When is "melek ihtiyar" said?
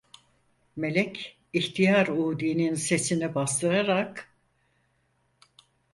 0.75-2.07